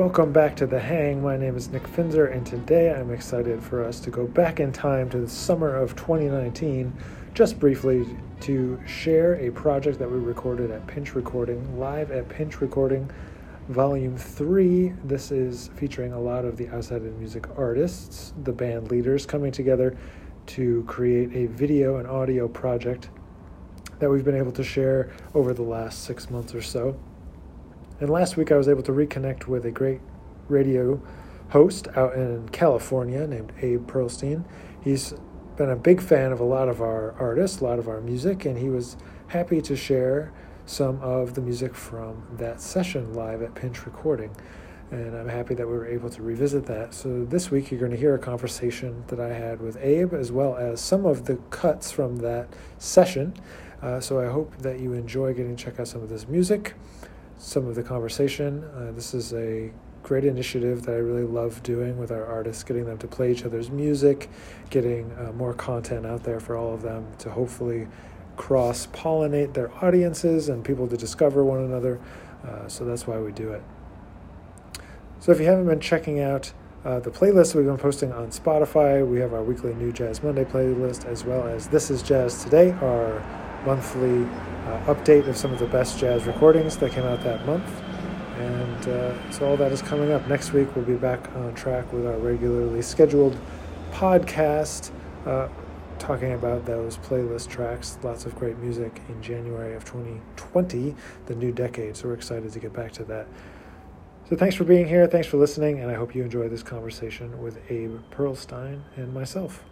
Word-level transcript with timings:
Welcome 0.00 0.32
back 0.32 0.56
to 0.56 0.66
The 0.66 0.80
Hang. 0.80 1.22
My 1.22 1.36
name 1.36 1.58
is 1.58 1.68
Nick 1.68 1.82
Finzer, 1.82 2.34
and 2.34 2.46
today 2.46 2.90
I'm 2.90 3.10
excited 3.10 3.62
for 3.62 3.84
us 3.84 4.00
to 4.00 4.10
go 4.10 4.26
back 4.26 4.58
in 4.58 4.72
time 4.72 5.10
to 5.10 5.18
the 5.18 5.28
summer 5.28 5.76
of 5.76 5.94
2019, 5.94 6.90
just 7.34 7.60
briefly 7.60 8.06
to 8.40 8.80
share 8.86 9.34
a 9.34 9.50
project 9.50 9.98
that 9.98 10.10
we 10.10 10.16
recorded 10.18 10.70
at 10.70 10.86
Pinch 10.86 11.14
Recording, 11.14 11.78
live 11.78 12.12
at 12.12 12.30
Pinch 12.30 12.62
Recording, 12.62 13.10
Volume 13.68 14.16
3. 14.16 14.94
This 15.04 15.30
is 15.30 15.68
featuring 15.76 16.14
a 16.14 16.18
lot 16.18 16.46
of 16.46 16.56
the 16.56 16.70
Outside 16.70 17.02
in 17.02 17.18
Music 17.18 17.46
artists, 17.58 18.32
the 18.44 18.52
band 18.52 18.90
leaders, 18.90 19.26
coming 19.26 19.52
together 19.52 19.98
to 20.46 20.82
create 20.84 21.30
a 21.34 21.44
video 21.52 21.96
and 21.96 22.08
audio 22.08 22.48
project 22.48 23.10
that 23.98 24.08
we've 24.08 24.24
been 24.24 24.34
able 24.34 24.52
to 24.52 24.64
share 24.64 25.10
over 25.34 25.52
the 25.52 25.62
last 25.62 26.04
six 26.04 26.30
months 26.30 26.54
or 26.54 26.62
so. 26.62 26.98
And 28.00 28.08
last 28.08 28.38
week 28.38 28.50
I 28.50 28.56
was 28.56 28.66
able 28.66 28.82
to 28.84 28.92
reconnect 28.92 29.46
with 29.46 29.66
a 29.66 29.70
great 29.70 30.00
radio 30.48 31.00
host 31.50 31.86
out 31.94 32.14
in 32.14 32.48
California 32.48 33.26
named 33.26 33.52
Abe 33.60 33.86
Perlstein. 33.86 34.44
He's 34.80 35.12
been 35.56 35.68
a 35.68 35.76
big 35.76 36.00
fan 36.00 36.32
of 36.32 36.40
a 36.40 36.44
lot 36.44 36.70
of 36.70 36.80
our 36.80 37.12
artists, 37.18 37.60
a 37.60 37.64
lot 37.64 37.78
of 37.78 37.88
our 37.88 38.00
music, 38.00 38.46
and 38.46 38.56
he 38.56 38.70
was 38.70 38.96
happy 39.28 39.60
to 39.60 39.76
share 39.76 40.32
some 40.64 40.98
of 41.02 41.34
the 41.34 41.42
music 41.42 41.74
from 41.74 42.26
that 42.38 42.62
session 42.62 43.12
live 43.12 43.42
at 43.42 43.54
Pinch 43.54 43.84
Recording. 43.84 44.34
And 44.90 45.14
I'm 45.14 45.28
happy 45.28 45.54
that 45.54 45.66
we 45.66 45.74
were 45.74 45.86
able 45.86 46.08
to 46.08 46.22
revisit 46.22 46.64
that. 46.66 46.94
So 46.94 47.24
this 47.24 47.50
week 47.50 47.70
you're 47.70 47.80
going 47.80 47.92
to 47.92 47.98
hear 47.98 48.14
a 48.14 48.18
conversation 48.18 49.04
that 49.08 49.20
I 49.20 49.28
had 49.28 49.60
with 49.60 49.76
Abe, 49.76 50.14
as 50.14 50.32
well 50.32 50.56
as 50.56 50.80
some 50.80 51.04
of 51.04 51.26
the 51.26 51.36
cuts 51.50 51.90
from 51.90 52.16
that 52.16 52.48
session. 52.78 53.34
Uh, 53.82 54.00
so 54.00 54.20
I 54.20 54.32
hope 54.32 54.56
that 54.58 54.80
you 54.80 54.94
enjoy 54.94 55.34
getting 55.34 55.54
to 55.54 55.62
check 55.62 55.78
out 55.78 55.86
some 55.86 56.02
of 56.02 56.08
this 56.08 56.26
music 56.26 56.74
some 57.40 57.66
of 57.66 57.74
the 57.74 57.82
conversation. 57.82 58.62
Uh, 58.76 58.92
this 58.92 59.14
is 59.14 59.32
a 59.32 59.72
great 60.02 60.24
initiative 60.24 60.82
that 60.82 60.92
I 60.92 60.98
really 60.98 61.24
love 61.24 61.62
doing 61.62 61.96
with 61.96 62.12
our 62.12 62.24
artists, 62.26 62.62
getting 62.62 62.84
them 62.84 62.98
to 62.98 63.06
play 63.06 63.32
each 63.32 63.44
other's 63.44 63.70
music, 63.70 64.28
getting 64.68 65.10
uh, 65.18 65.32
more 65.32 65.54
content 65.54 66.04
out 66.04 66.22
there 66.22 66.38
for 66.38 66.54
all 66.56 66.74
of 66.74 66.82
them 66.82 67.06
to 67.18 67.30
hopefully 67.30 67.88
cross 68.36 68.86
pollinate 68.88 69.54
their 69.54 69.72
audiences 69.82 70.50
and 70.50 70.64
people 70.64 70.86
to 70.88 70.98
discover 70.98 71.42
one 71.42 71.60
another. 71.60 71.98
Uh, 72.46 72.68
so 72.68 72.84
that's 72.84 73.06
why 73.06 73.18
we 73.18 73.32
do 73.32 73.50
it. 73.52 73.62
So 75.20 75.32
if 75.32 75.40
you 75.40 75.46
haven't 75.46 75.66
been 75.66 75.80
checking 75.80 76.20
out 76.20 76.52
uh, 76.84 77.00
the 77.00 77.10
playlist 77.10 77.54
we've 77.54 77.66
been 77.66 77.78
posting 77.78 78.12
on 78.12 78.28
Spotify, 78.28 79.06
we 79.06 79.18
have 79.18 79.32
our 79.32 79.42
weekly 79.42 79.72
New 79.74 79.92
Jazz 79.92 80.22
Monday 80.22 80.44
playlist, 80.44 81.06
as 81.06 81.24
well 81.24 81.46
as 81.46 81.68
This 81.68 81.90
Is 81.90 82.02
Jazz 82.02 82.44
Today, 82.44 82.72
our 82.72 83.22
monthly 83.64 84.24
uh, 84.66 84.94
update 84.94 85.28
of 85.28 85.36
some 85.36 85.52
of 85.52 85.58
the 85.58 85.66
best 85.66 85.98
jazz 85.98 86.24
recordings 86.24 86.76
that 86.78 86.92
came 86.92 87.04
out 87.04 87.22
that 87.22 87.44
month. 87.46 87.68
And 88.38 88.88
uh, 88.88 89.30
so 89.30 89.48
all 89.48 89.56
that 89.58 89.70
is 89.72 89.82
coming 89.82 90.12
up. 90.12 90.26
Next 90.28 90.52
week, 90.52 90.74
we'll 90.74 90.84
be 90.84 90.94
back 90.94 91.34
on 91.36 91.54
track 91.54 91.92
with 91.92 92.06
our 92.06 92.16
regularly 92.16 92.80
scheduled 92.80 93.36
podcast, 93.92 94.90
uh, 95.26 95.48
talking 95.98 96.32
about 96.32 96.64
those 96.64 96.96
playlist 96.98 97.48
tracks. 97.48 97.98
Lots 98.02 98.24
of 98.24 98.34
great 98.36 98.56
music 98.58 99.02
in 99.08 99.22
January 99.22 99.74
of 99.74 99.84
2020, 99.84 100.94
the 101.26 101.34
new 101.34 101.52
decade. 101.52 101.96
So 101.96 102.08
we're 102.08 102.14
excited 102.14 102.50
to 102.52 102.58
get 102.58 102.72
back 102.72 102.92
to 102.92 103.04
that. 103.04 103.26
So 104.30 104.36
thanks 104.36 104.54
for 104.54 104.64
being 104.64 104.86
here. 104.86 105.06
Thanks 105.06 105.26
for 105.26 105.36
listening. 105.36 105.80
And 105.80 105.90
I 105.90 105.94
hope 105.94 106.14
you 106.14 106.22
enjoy 106.22 106.48
this 106.48 106.62
conversation 106.62 107.42
with 107.42 107.58
Abe 107.70 107.98
Perlstein 108.10 108.80
and 108.96 109.12
myself. 109.12 109.64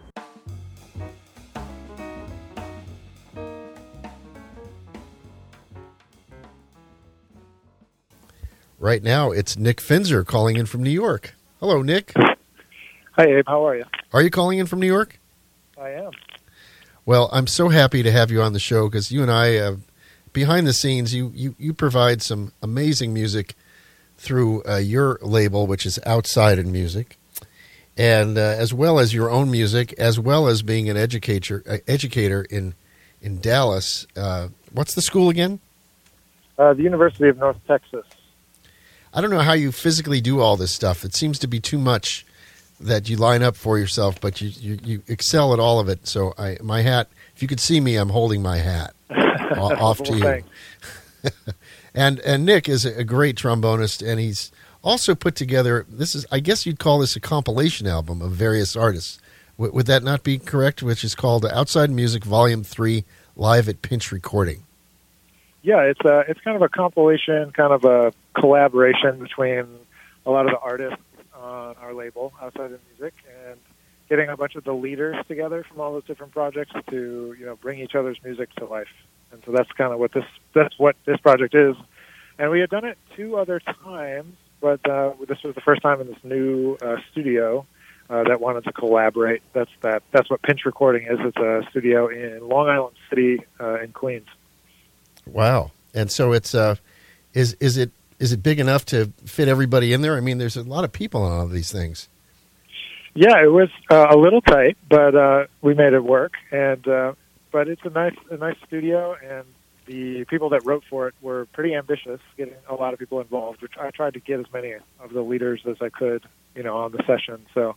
Right 8.89 9.03
now, 9.03 9.29
it's 9.29 9.55
Nick 9.55 9.77
Finzer 9.77 10.25
calling 10.25 10.57
in 10.57 10.65
from 10.65 10.81
New 10.81 10.89
York. 10.89 11.35
Hello, 11.59 11.83
Nick. 11.83 12.11
Hi, 12.15 13.23
Abe. 13.23 13.43
How 13.45 13.63
are 13.67 13.75
you? 13.75 13.85
Are 14.11 14.23
you 14.23 14.31
calling 14.31 14.57
in 14.57 14.65
from 14.65 14.79
New 14.79 14.87
York? 14.87 15.19
I 15.79 15.91
am. 15.91 16.09
Well, 17.05 17.29
I'm 17.31 17.45
so 17.45 17.69
happy 17.69 18.01
to 18.01 18.11
have 18.11 18.31
you 18.31 18.41
on 18.41 18.53
the 18.53 18.59
show 18.59 18.89
because 18.89 19.11
you 19.11 19.21
and 19.21 19.29
I, 19.29 19.57
uh, 19.57 19.75
behind 20.33 20.65
the 20.65 20.73
scenes, 20.73 21.13
you, 21.13 21.31
you, 21.35 21.53
you 21.59 21.71
provide 21.71 22.23
some 22.23 22.51
amazing 22.63 23.13
music 23.13 23.53
through 24.17 24.63
uh, 24.63 24.77
your 24.77 25.19
label, 25.21 25.67
which 25.67 25.85
is 25.85 25.99
Outside 26.07 26.57
in 26.57 26.71
Music, 26.71 27.19
and 27.95 28.39
uh, 28.39 28.41
as 28.41 28.73
well 28.73 28.97
as 28.97 29.13
your 29.13 29.29
own 29.29 29.51
music, 29.51 29.93
as 29.99 30.19
well 30.19 30.47
as 30.47 30.63
being 30.63 30.89
an 30.89 30.97
educator 30.97 31.61
uh, 31.69 31.77
educator 31.87 32.41
in 32.49 32.73
in 33.21 33.39
Dallas. 33.39 34.07
Uh, 34.17 34.47
what's 34.73 34.95
the 34.95 35.03
school 35.03 35.29
again? 35.29 35.59
Uh, 36.57 36.73
the 36.73 36.81
University 36.81 37.29
of 37.29 37.37
North 37.37 37.59
Texas. 37.67 38.03
I 39.13 39.21
don't 39.21 39.31
know 39.31 39.39
how 39.39 39.53
you 39.53 39.71
physically 39.71 40.21
do 40.21 40.39
all 40.39 40.55
this 40.55 40.71
stuff. 40.71 41.03
It 41.03 41.15
seems 41.15 41.39
to 41.39 41.47
be 41.47 41.59
too 41.59 41.79
much 41.79 42.25
that 42.79 43.09
you 43.09 43.17
line 43.17 43.43
up 43.43 43.55
for 43.55 43.77
yourself, 43.77 44.21
but 44.21 44.39
you, 44.39 44.49
you, 44.49 44.79
you 44.83 45.03
excel 45.07 45.53
at 45.53 45.59
all 45.59 45.79
of 45.79 45.89
it. 45.89 46.07
So 46.07 46.33
I, 46.37 46.57
my 46.61 46.81
hat, 46.81 47.09
if 47.35 47.41
you 47.41 47.47
could 47.47 47.59
see 47.59 47.79
me, 47.79 47.95
I'm 47.95 48.09
holding 48.09 48.41
my 48.41 48.57
hat 48.57 48.93
off 49.57 50.01
to 50.03 50.15
you. 50.15 50.43
and 51.93 52.19
and 52.19 52.45
Nick 52.45 52.69
is 52.69 52.85
a 52.85 53.03
great 53.03 53.35
trombonist, 53.35 54.07
and 54.07 54.19
he's 54.19 54.51
also 54.83 55.15
put 55.15 55.35
together. 55.35 55.85
This 55.89 56.15
is, 56.15 56.25
I 56.31 56.39
guess, 56.39 56.65
you'd 56.65 56.79
call 56.79 56.99
this 56.99 57.15
a 57.15 57.19
compilation 57.19 57.87
album 57.87 58.21
of 58.21 58.31
various 58.31 58.75
artists. 58.75 59.19
W- 59.57 59.73
would 59.73 59.87
that 59.87 60.03
not 60.03 60.23
be 60.23 60.37
correct? 60.37 60.81
Which 60.81 61.03
is 61.03 61.15
called 61.15 61.45
Outside 61.45 61.89
Music 61.89 62.23
Volume 62.23 62.63
Three, 62.63 63.03
live 63.35 63.67
at 63.67 63.81
Pinch 63.81 64.11
Recording 64.11 64.63
yeah, 65.61 65.81
it's 65.81 65.99
a 66.01 66.23
it's 66.27 66.39
kind 66.41 66.55
of 66.55 66.61
a 66.61 66.69
compilation, 66.69 67.51
kind 67.51 67.73
of 67.73 67.83
a 67.83 68.13
collaboration 68.39 69.19
between 69.19 69.67
a 70.25 70.31
lot 70.31 70.45
of 70.45 70.51
the 70.51 70.59
artists 70.59 71.01
on 71.35 71.75
our 71.81 71.93
label, 71.93 72.33
Outside 72.41 72.71
in 72.71 72.79
Music, 72.89 73.13
and 73.47 73.59
getting 74.09 74.29
a 74.29 74.37
bunch 74.37 74.55
of 74.55 74.63
the 74.63 74.73
leaders 74.73 75.15
together 75.27 75.63
from 75.63 75.79
all 75.79 75.93
those 75.93 76.05
different 76.05 76.33
projects 76.33 76.71
to 76.89 77.35
you 77.37 77.45
know 77.45 77.55
bring 77.55 77.79
each 77.79 77.95
other's 77.95 78.17
music 78.23 78.53
to 78.55 78.65
life. 78.65 78.87
And 79.31 79.41
so 79.45 79.51
that's 79.51 79.71
kind 79.73 79.93
of 79.93 79.99
what 79.99 80.11
this 80.13 80.25
that's 80.53 80.77
what 80.77 80.95
this 81.05 81.17
project 81.19 81.53
is. 81.55 81.75
And 82.37 82.51
we 82.51 82.61
had 82.61 82.69
done 82.69 82.85
it 82.85 82.97
two 83.17 83.35
other 83.35 83.59
times, 83.59 84.35
but 84.61 84.87
uh, 84.89 85.13
this 85.27 85.43
was 85.43 85.55
the 85.55 85.61
first 85.61 85.81
time 85.81 85.99
in 85.99 86.07
this 86.07 86.23
new 86.23 86.77
uh, 86.81 86.97
studio 87.11 87.65
uh, 88.09 88.23
that 88.23 88.39
wanted 88.39 88.63
to 88.63 88.71
collaborate. 88.71 89.41
That's 89.53 89.71
that. 89.81 90.03
That's 90.11 90.29
what 90.29 90.41
Pinch 90.41 90.61
Recording 90.65 91.03
is. 91.03 91.19
It's 91.19 91.37
a 91.37 91.63
studio 91.69 92.07
in 92.07 92.47
Long 92.47 92.69
Island 92.69 92.95
City 93.09 93.43
uh, 93.59 93.81
in 93.81 93.91
Queens. 93.91 94.27
Wow. 95.31 95.71
And 95.93 96.11
so 96.11 96.33
it's 96.33 96.53
uh, 96.53 96.75
is 97.33 97.55
is 97.59 97.77
it 97.77 97.91
is 98.19 98.31
it 98.31 98.43
big 98.43 98.59
enough 98.59 98.85
to 98.85 99.11
fit 99.25 99.47
everybody 99.47 99.93
in 99.93 100.01
there? 100.01 100.15
I 100.15 100.19
mean, 100.19 100.37
there's 100.37 100.57
a 100.57 100.63
lot 100.63 100.83
of 100.83 100.91
people 100.91 101.23
on 101.23 101.31
all 101.31 101.43
of 101.43 101.51
these 101.51 101.71
things. 101.71 102.09
Yeah, 103.15 103.41
it 103.41 103.51
was 103.51 103.69
uh, 103.89 104.07
a 104.11 104.17
little 104.17 104.41
tight, 104.41 104.77
but 104.87 105.15
uh, 105.15 105.47
we 105.61 105.73
made 105.73 105.93
it 105.93 106.03
work. 106.03 106.33
And 106.51 106.87
uh, 106.87 107.13
but 107.51 107.67
it's 107.67 107.81
a 107.83 107.89
nice 107.89 108.15
a 108.29 108.37
nice 108.37 108.57
studio, 108.67 109.15
and 109.23 109.45
the 109.85 110.25
people 110.25 110.49
that 110.49 110.65
wrote 110.65 110.83
for 110.89 111.07
it 111.07 111.15
were 111.21 111.45
pretty 111.47 111.73
ambitious, 111.73 112.19
getting 112.37 112.53
a 112.69 112.75
lot 112.75 112.93
of 112.93 112.99
people 112.99 113.19
involved. 113.19 113.61
Which 113.61 113.73
I 113.79 113.89
tried 113.89 114.13
to 114.13 114.19
get 114.19 114.39
as 114.39 114.45
many 114.53 114.73
of 114.99 115.11
the 115.11 115.21
leaders 115.21 115.61
as 115.67 115.77
I 115.81 115.89
could, 115.89 116.23
you 116.55 116.63
know, 116.63 116.77
on 116.77 116.91
the 116.91 117.03
session. 117.07 117.45
So, 117.53 117.75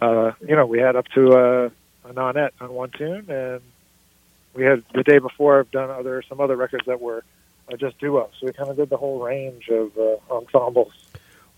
uh, 0.00 0.32
you 0.46 0.56
know, 0.56 0.66
we 0.66 0.78
had 0.78 0.96
up 0.96 1.06
to 1.14 1.32
a, 1.32 1.66
a 2.08 2.12
nonette 2.12 2.50
on 2.60 2.72
one 2.72 2.90
tune, 2.90 3.30
and 3.30 3.60
we 4.54 4.64
had 4.64 4.82
the 4.94 5.02
day 5.02 5.18
before 5.18 5.60
I've 5.60 5.70
done 5.70 5.90
other 5.90 6.22
some 6.28 6.40
other 6.40 6.56
records 6.56 6.84
that 6.86 7.00
were 7.00 7.24
uh, 7.72 7.76
just 7.76 7.98
duos. 7.98 8.30
So 8.38 8.46
we 8.46 8.52
kind 8.52 8.70
of 8.70 8.76
did 8.76 8.90
the 8.90 8.96
whole 8.96 9.20
range 9.20 9.68
of 9.68 9.96
uh, 9.96 10.16
ensembles. 10.30 10.92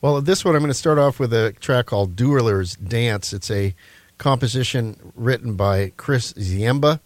Well, 0.00 0.20
this 0.20 0.44
one 0.44 0.54
I'm 0.54 0.60
going 0.60 0.70
to 0.70 0.74
start 0.74 0.98
off 0.98 1.18
with 1.18 1.32
a 1.32 1.52
track 1.60 1.86
called 1.86 2.14
Dueler's 2.14 2.76
Dance. 2.76 3.32
It's 3.32 3.50
a 3.50 3.74
composition 4.18 5.12
written 5.14 5.54
by 5.54 5.92
Chris 5.96 6.32
Ziemba, 6.34 7.00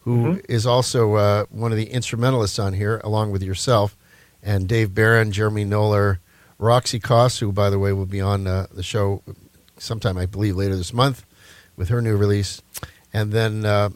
who 0.00 0.16
mm-hmm. 0.16 0.40
is 0.48 0.66
also 0.66 1.14
uh, 1.14 1.44
one 1.50 1.72
of 1.72 1.78
the 1.78 1.90
instrumentalists 1.90 2.58
on 2.58 2.74
here, 2.74 3.00
along 3.02 3.32
with 3.32 3.42
yourself 3.42 3.96
and 4.42 4.68
Dave 4.68 4.94
Baron, 4.94 5.32
Jeremy 5.32 5.64
Noller, 5.64 6.18
Roxy 6.58 6.98
Coss, 6.98 7.38
who, 7.38 7.52
by 7.52 7.70
the 7.70 7.78
way, 7.78 7.92
will 7.92 8.06
be 8.06 8.20
on 8.20 8.46
uh, 8.46 8.66
the 8.72 8.82
show 8.82 9.22
sometime, 9.78 10.18
I 10.18 10.26
believe, 10.26 10.56
later 10.56 10.76
this 10.76 10.92
month 10.92 11.24
with 11.76 11.88
her 11.88 12.02
new 12.02 12.16
release. 12.16 12.60
And 13.12 13.32
then 13.32 13.64
uh, 13.64 13.90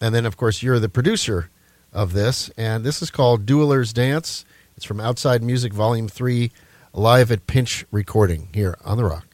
and 0.00 0.14
then, 0.14 0.26
of 0.26 0.36
course, 0.36 0.62
you're 0.62 0.78
the 0.78 0.88
producer 0.88 1.50
of 1.92 2.12
this. 2.12 2.50
And 2.56 2.84
this 2.84 3.02
is 3.02 3.10
called 3.10 3.46
Dueler's 3.46 3.92
Dance. 3.92 4.44
It's 4.76 4.86
from 4.86 5.00
Outside 5.00 5.42
Music 5.42 5.72
Volume 5.72 6.08
3, 6.08 6.50
live 6.92 7.30
at 7.30 7.46
Pinch 7.46 7.84
Recording 7.90 8.48
here 8.54 8.76
on 8.84 8.96
The 8.96 9.04
Rock. 9.04 9.26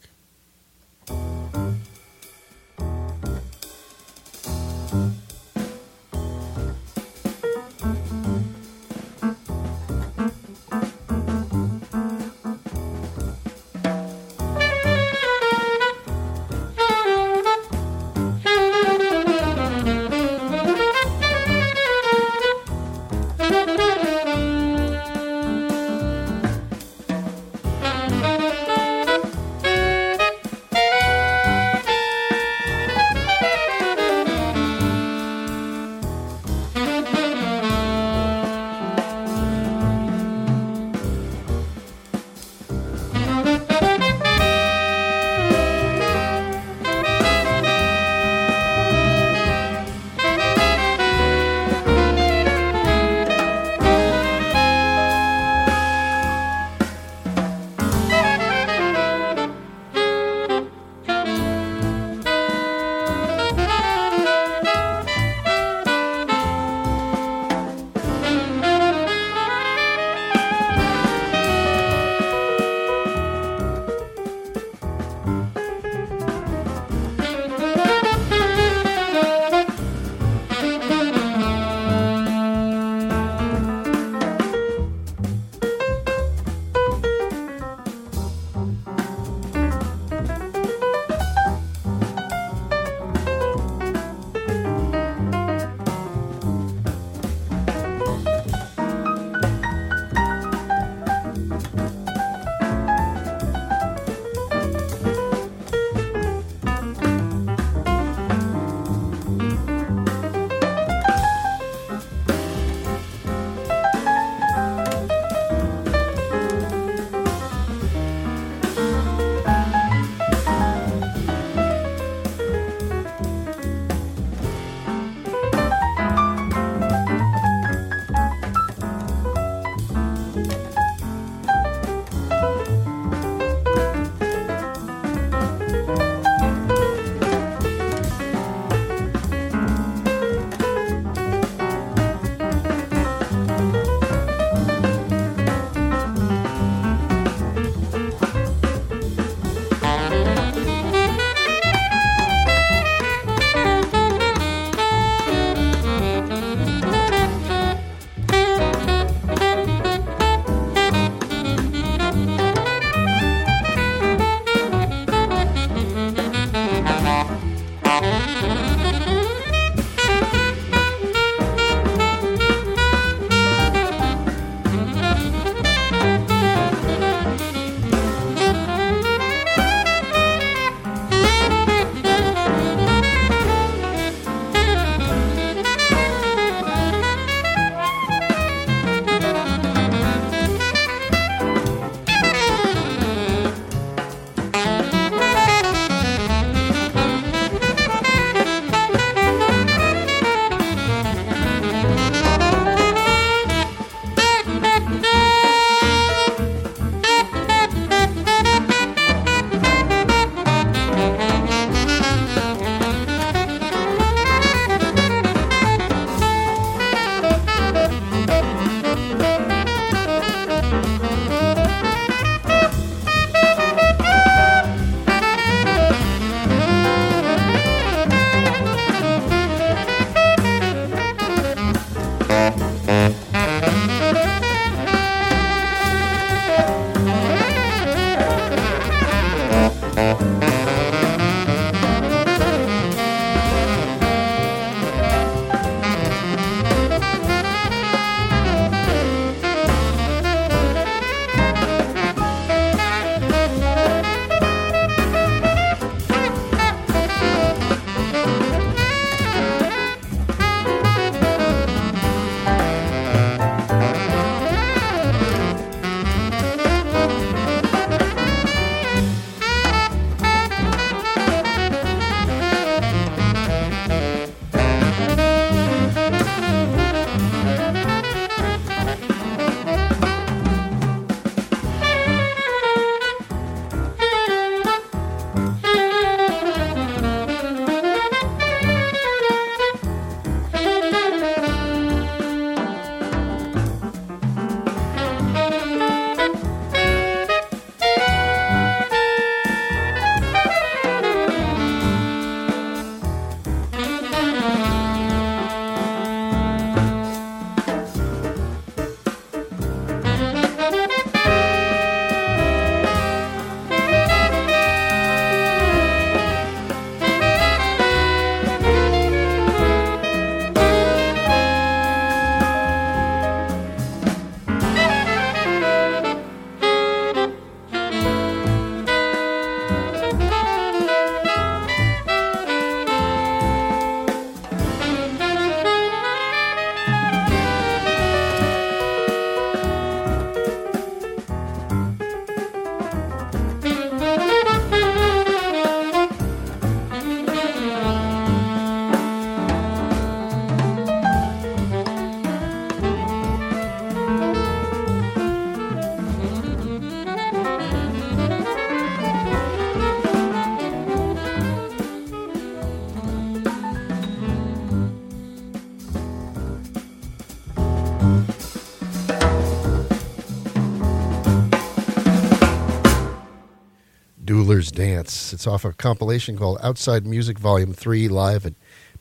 It's 375.36 375.46
off 375.46 375.66
a 375.66 375.72
compilation 375.74 376.38
called 376.38 376.56
Outside 376.62 377.04
Music 377.04 377.38
Volume 377.38 377.74
3 377.74 378.08
Live 378.08 378.46
at 378.46 378.54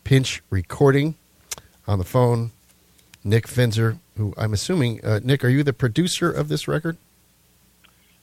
Pinch 0.03 0.43
Recording. 0.49 1.15
On 1.87 1.97
the 1.97 2.03
phone, 2.03 2.51
Nick 3.23 3.47
Finzer, 3.47 3.99
who 4.17 4.33
I'm 4.37 4.51
assuming, 4.51 4.99
uh, 5.05 5.21
Nick, 5.23 5.45
are 5.45 5.47
you 5.47 5.63
the 5.63 5.71
producer 5.71 6.29
of 6.29 6.49
this 6.49 6.67
record? 6.67 6.97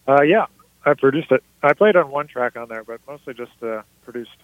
Uh, 0.06 0.20
yeah, 0.24 0.44
I 0.84 0.92
produced 0.92 1.32
it. 1.32 1.42
I 1.62 1.72
played 1.72 1.96
on 1.96 2.10
one 2.10 2.26
track 2.26 2.54
on 2.54 2.68
there, 2.68 2.84
but 2.84 3.00
mostly 3.08 3.32
just 3.32 3.52
uh, 3.62 3.80
produced. 4.04 4.36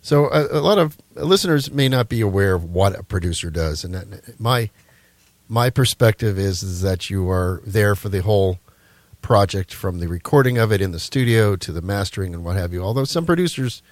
So 0.00 0.28
a, 0.32 0.58
a, 0.58 0.60
lot 0.60 0.78
of 0.78 0.98
listeners 1.14 1.70
may 1.70 1.88
not 1.88 2.08
be 2.08 2.20
aware 2.20 2.52
of 2.52 2.64
what 2.64 2.98
a 2.98 3.04
producer 3.04 3.48
does, 3.48 3.84
and 3.84 3.94
that, 3.94 4.40
my 4.40 4.70
my 5.48 5.70
perspective 5.70 6.36
is, 6.36 6.64
is 6.64 6.82
that 6.82 7.10
you 7.10 7.30
are 7.30 7.62
there 7.64 7.94
for 7.94 8.08
the 8.08 8.22
whole 8.22 8.58
project, 9.22 9.72
from 9.72 10.00
the 10.00 10.08
recording 10.08 10.58
of 10.58 10.72
it 10.72 10.80
in 10.80 10.92
the 10.92 10.98
studio 10.98 11.56
to 11.56 11.72
the 11.72 11.80
mastering 11.80 12.34
and 12.34 12.44
what 12.44 12.56
have 12.56 12.72
you. 12.72 12.82
Although 12.82 13.04
some 13.04 13.24
producers 13.24 13.82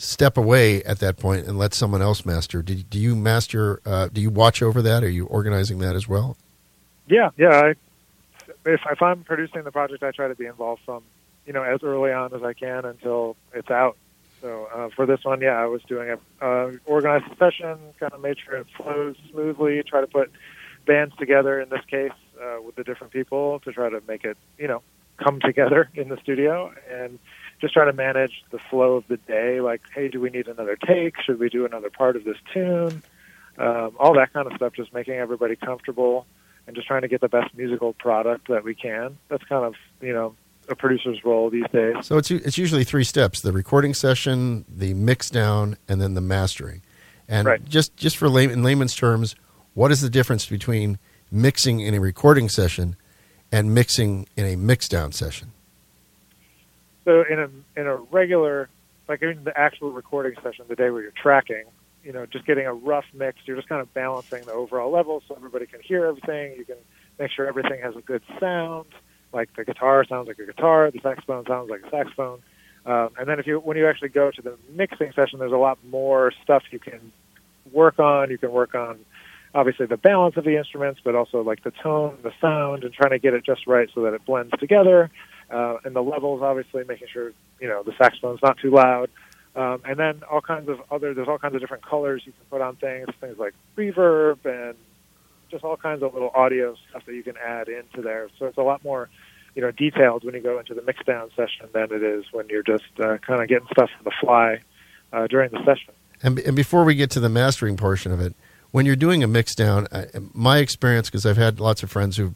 step 0.00 0.38
away 0.38 0.82
at 0.84 0.98
that 1.00 1.18
point 1.18 1.46
and 1.46 1.58
let 1.58 1.74
someone 1.74 2.00
else 2.00 2.24
master. 2.24 2.62
Do, 2.62 2.74
do 2.74 2.98
you 2.98 3.14
master? 3.14 3.80
Uh, 3.84 4.08
do 4.08 4.20
you 4.20 4.30
watch 4.30 4.62
over 4.62 4.80
that? 4.82 5.04
Are 5.04 5.10
you 5.10 5.26
organizing 5.26 5.78
that 5.80 5.94
as 5.94 6.08
well? 6.08 6.36
Yeah, 7.06 7.30
yeah. 7.36 7.50
I, 7.50 7.68
if 8.64 8.80
if 8.90 9.02
I'm 9.02 9.22
producing 9.24 9.62
the 9.64 9.72
project, 9.72 10.02
I 10.02 10.10
try 10.10 10.28
to 10.28 10.34
be 10.34 10.46
involved 10.46 10.82
from 10.84 11.02
you 11.46 11.52
know 11.52 11.62
as 11.62 11.82
early 11.82 12.12
on 12.12 12.34
as 12.34 12.42
I 12.42 12.54
can 12.54 12.84
until 12.84 13.36
it's 13.52 13.70
out. 13.70 13.96
So 14.40 14.68
uh, 14.74 14.88
for 14.96 15.04
this 15.04 15.22
one, 15.22 15.42
yeah, 15.42 15.60
I 15.60 15.66
was 15.66 15.82
doing 15.82 16.16
a 16.40 16.44
uh, 16.44 16.72
organized 16.86 17.26
session, 17.38 17.78
kind 17.98 18.12
of 18.12 18.20
made 18.22 18.38
sure 18.38 18.56
it 18.56 18.66
flows 18.76 19.16
smoothly. 19.30 19.82
Try 19.82 20.00
to 20.00 20.06
put 20.06 20.30
bands 20.86 21.14
together 21.16 21.60
in 21.60 21.68
this 21.68 21.84
case 21.90 22.12
uh, 22.40 22.60
with 22.62 22.76
the 22.76 22.84
different 22.84 23.12
people 23.12 23.60
to 23.60 23.72
try 23.72 23.88
to 23.88 24.02
make 24.06 24.24
it 24.24 24.36
you 24.58 24.68
know 24.68 24.82
come 25.22 25.40
together 25.40 25.88
in 25.94 26.08
the 26.08 26.16
studio 26.22 26.72
and 26.90 27.18
just 27.60 27.74
try 27.74 27.84
to 27.84 27.92
manage 27.92 28.42
the 28.50 28.58
flow 28.58 28.94
of 28.96 29.04
the 29.08 29.18
day. 29.18 29.60
Like, 29.60 29.82
hey, 29.94 30.08
do 30.08 30.20
we 30.20 30.30
need 30.30 30.48
another 30.48 30.76
take? 30.76 31.20
Should 31.20 31.38
we 31.38 31.48
do 31.50 31.66
another 31.66 31.90
part 31.90 32.16
of 32.16 32.24
this 32.24 32.38
tune? 32.52 33.02
Um, 33.58 33.96
all 33.98 34.14
that 34.14 34.32
kind 34.32 34.46
of 34.46 34.54
stuff. 34.54 34.72
Just 34.72 34.94
making 34.94 35.14
everybody 35.14 35.56
comfortable 35.56 36.26
and 36.66 36.74
just 36.74 36.86
trying 36.86 37.02
to 37.02 37.08
get 37.08 37.20
the 37.20 37.28
best 37.28 37.54
musical 37.56 37.92
product 37.92 38.48
that 38.48 38.64
we 38.64 38.74
can. 38.74 39.18
That's 39.28 39.44
kind 39.44 39.64
of 39.64 39.74
you 40.00 40.12
know 40.12 40.34
a 40.68 40.74
producer's 40.74 41.24
role 41.24 41.50
these 41.50 41.68
days. 41.72 41.96
So 42.02 42.16
it's 42.16 42.30
it's 42.30 42.56
usually 42.56 42.84
three 42.84 43.04
steps: 43.04 43.40
the 43.40 43.52
recording 43.52 43.92
session, 43.92 44.64
the 44.68 44.94
mix 44.94 45.28
down, 45.30 45.76
and 45.88 46.00
then 46.00 46.14
the 46.14 46.20
mastering. 46.20 46.82
And 47.28 47.46
right. 47.46 47.68
just 47.68 47.96
just 47.96 48.16
for 48.16 48.28
lay, 48.28 48.44
in 48.44 48.62
layman's 48.62 48.94
terms, 48.94 49.36
what 49.74 49.92
is 49.92 50.00
the 50.00 50.10
difference 50.10 50.46
between 50.46 50.98
mixing 51.30 51.80
in 51.80 51.94
a 51.94 52.00
recording 52.00 52.48
session 52.48 52.96
and 53.52 53.74
mixing 53.74 54.26
in 54.36 54.46
a 54.46 54.56
mix 54.56 54.88
down 54.88 55.12
session? 55.12 55.52
So 57.04 57.24
in 57.28 57.38
a 57.38 57.48
in 57.80 57.86
a 57.86 57.96
regular, 57.96 58.68
like 59.08 59.22
in 59.22 59.44
the 59.44 59.58
actual 59.58 59.92
recording 59.92 60.34
session, 60.42 60.66
the 60.68 60.76
day 60.76 60.90
where 60.90 61.02
you're 61.02 61.12
tracking, 61.12 61.64
you 62.04 62.12
know, 62.12 62.26
just 62.26 62.46
getting 62.46 62.66
a 62.66 62.74
rough 62.74 63.06
mix, 63.14 63.38
you're 63.46 63.56
just 63.56 63.68
kind 63.68 63.80
of 63.80 63.92
balancing 63.94 64.44
the 64.44 64.52
overall 64.52 64.90
level 64.90 65.22
so 65.26 65.34
everybody 65.34 65.66
can 65.66 65.80
hear 65.80 66.06
everything. 66.06 66.56
You 66.56 66.64
can 66.64 66.76
make 67.18 67.30
sure 67.30 67.46
everything 67.46 67.80
has 67.82 67.96
a 67.96 68.00
good 68.00 68.22
sound 68.38 68.86
like 69.32 69.54
the 69.56 69.64
guitar 69.64 70.04
sounds 70.04 70.28
like 70.28 70.38
a 70.38 70.46
guitar, 70.46 70.90
the 70.90 71.00
saxophone 71.00 71.46
sounds 71.46 71.70
like 71.70 71.82
a 71.86 71.90
saxophone. 71.90 72.40
Um, 72.86 73.10
and 73.18 73.28
then 73.28 73.38
if 73.38 73.46
you 73.46 73.58
when 73.58 73.76
you 73.76 73.86
actually 73.86 74.08
go 74.08 74.30
to 74.30 74.42
the 74.42 74.56
mixing 74.70 75.12
session, 75.12 75.38
there's 75.38 75.52
a 75.52 75.56
lot 75.56 75.78
more 75.84 76.32
stuff 76.42 76.62
you 76.70 76.78
can 76.78 77.12
work 77.72 77.98
on. 77.98 78.30
You 78.30 78.38
can 78.38 78.50
work 78.50 78.74
on 78.74 78.98
obviously 79.54 79.86
the 79.86 79.96
balance 79.96 80.36
of 80.36 80.44
the 80.44 80.56
instruments, 80.56 81.00
but 81.02 81.14
also 81.14 81.42
like 81.42 81.62
the 81.62 81.70
tone, 81.70 82.18
the 82.22 82.32
sound, 82.40 82.84
and 82.84 82.92
trying 82.92 83.10
to 83.10 83.18
get 83.18 83.34
it 83.34 83.44
just 83.44 83.66
right 83.66 83.88
so 83.94 84.02
that 84.02 84.14
it 84.14 84.24
blends 84.24 84.52
together. 84.58 85.10
Uh, 85.50 85.78
and 85.84 85.96
the 85.96 86.02
levels, 86.02 86.42
obviously, 86.42 86.84
making 86.84 87.08
sure 87.12 87.32
you 87.60 87.68
know 87.68 87.82
the 87.82 87.92
saxophone's 87.98 88.40
not 88.42 88.58
too 88.58 88.70
loud. 88.70 89.10
Um, 89.56 89.82
and 89.84 89.98
then 89.98 90.22
all 90.30 90.40
kinds 90.40 90.68
of 90.68 90.80
other 90.92 91.12
there's 91.12 91.26
all 91.26 91.38
kinds 91.38 91.56
of 91.56 91.60
different 91.60 91.84
colors 91.84 92.22
you 92.24 92.32
can 92.32 92.44
put 92.50 92.60
on 92.60 92.76
things, 92.76 93.08
things 93.20 93.36
like 93.36 93.54
reverb 93.76 94.44
and 94.44 94.76
just 95.50 95.64
all 95.64 95.76
kinds 95.76 96.02
of 96.02 96.14
little 96.14 96.30
audio 96.34 96.76
stuff 96.88 97.04
that 97.06 97.14
you 97.14 97.24
can 97.24 97.36
add 97.36 97.68
into 97.68 98.00
there. 98.00 98.28
So 98.38 98.46
it's 98.46 98.58
a 98.58 98.62
lot 98.62 98.84
more, 98.84 99.08
you 99.56 99.62
know, 99.62 99.72
detailed 99.72 100.22
when 100.22 100.34
you 100.34 100.40
go 100.40 100.60
into 100.60 100.74
the 100.74 100.82
mix 100.82 101.04
down 101.04 101.30
session 101.30 101.68
than 101.72 101.92
it 101.92 102.02
is 102.04 102.24
when 102.30 102.48
you're 102.48 102.62
just 102.62 102.84
uh, 103.00 103.18
kind 103.18 103.42
of 103.42 103.48
getting 103.48 103.66
stuff 103.72 103.90
on 103.98 104.04
the 104.04 104.12
fly 104.20 104.60
uh, 105.12 105.26
during 105.26 105.50
the 105.50 105.58
session. 105.64 105.94
And, 106.22 106.38
and 106.38 106.54
before 106.54 106.84
we 106.84 106.94
get 106.94 107.10
to 107.12 107.20
the 107.20 107.28
mastering 107.28 107.76
portion 107.76 108.12
of 108.12 108.20
it, 108.20 108.34
when 108.72 108.86
you're 108.86 108.96
doing 108.96 109.22
a 109.22 109.26
mix 109.26 109.54
down, 109.54 109.88
my 110.32 110.58
experience, 110.58 111.08
because 111.08 111.26
I've 111.26 111.36
had 111.36 111.60
lots 111.60 111.82
of 111.82 111.90
friends 111.90 112.16
who've 112.16 112.34